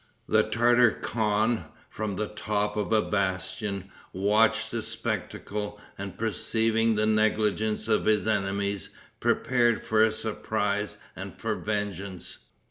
The 0.27 0.41
Tartar 0.41 0.89
khan, 0.93 1.65
from 1.87 2.15
the 2.15 2.25
top 2.27 2.75
of 2.75 2.91
a 2.91 3.03
bastion, 3.03 3.91
watched 4.13 4.71
the 4.71 4.81
spectacle, 4.81 5.79
and 5.95 6.17
perceiving 6.17 6.95
the 6.95 7.05
negligence 7.05 7.87
of 7.87 8.05
his 8.05 8.27
enemies, 8.27 8.89
prepared 9.19 9.85
for 9.85 10.01
a 10.01 10.09
surprise 10.11 10.97
and 11.15 11.37
for 11.37 11.53
vengeance. 11.53 12.39